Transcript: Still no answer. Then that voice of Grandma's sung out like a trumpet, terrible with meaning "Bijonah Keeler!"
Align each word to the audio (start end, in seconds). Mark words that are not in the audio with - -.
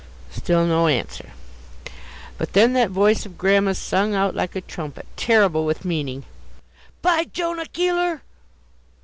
Still 0.31 0.65
no 0.65 0.87
answer. 0.87 1.29
Then 2.39 2.73
that 2.73 2.89
voice 2.89 3.23
of 3.27 3.37
Grandma's 3.37 3.77
sung 3.77 4.15
out 4.15 4.33
like 4.33 4.55
a 4.55 4.61
trumpet, 4.61 5.05
terrible 5.15 5.63
with 5.63 5.85
meaning 5.85 6.23
"Bijonah 7.03 7.67
Keeler!" 7.71 8.23